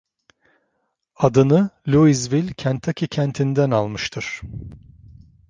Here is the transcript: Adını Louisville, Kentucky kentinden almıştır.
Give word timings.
Adını 1.15 1.69
Louisville, 1.87 2.53
Kentucky 2.53 3.07
kentinden 3.07 3.71
almıştır. 3.71 4.41